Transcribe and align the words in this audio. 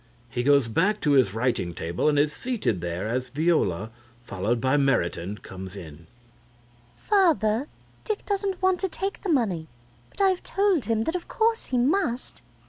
He 0.31 0.41
goes 0.41 0.67
back 0.67 0.99
to 1.01 1.11
his 1.11 1.35
writing 1.35 1.75
table 1.75 2.09
and 2.09 2.17
is 2.17 2.33
seated 2.33 2.81
there 2.81 3.07
as 3.07 3.29
VIOLA, 3.29 3.91
followed 4.23 4.59
by 4.59 4.75
MERITON, 4.75 5.37
comes 5.43 5.75
in.) 5.75 6.07
VIOLA. 6.95 6.95
Father, 6.95 7.67
Dick 8.03 8.25
doesn't 8.25 8.59
want 8.63 8.79
to 8.79 8.89
take 8.89 9.21
the 9.21 9.29
money, 9.29 9.67
but 10.09 10.19
I 10.19 10.29
have 10.29 10.41
told 10.41 10.85
him 10.85 11.03
that 11.03 11.15
of 11.15 11.27
course 11.27 11.67
he 11.67 11.77
must. 11.77 12.41